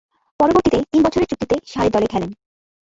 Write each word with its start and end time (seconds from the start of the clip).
পরবর্তীতে, 0.39 0.77
তিন 0.91 1.01
বছরের 1.03 1.29
চুক্তিতে 1.29 1.55
সারে 1.65 1.89
দলে 1.89 2.07
খেলেন। 2.07 2.31